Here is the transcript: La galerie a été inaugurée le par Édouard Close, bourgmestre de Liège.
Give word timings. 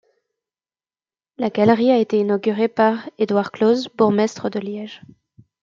La 1.37 1.51
galerie 1.51 1.91
a 1.91 1.99
été 1.99 2.17
inaugurée 2.19 2.63
le 2.63 2.67
par 2.73 3.07
Édouard 3.19 3.51
Close, 3.51 3.87
bourgmestre 3.95 4.49
de 4.49 4.57
Liège. 4.59 5.03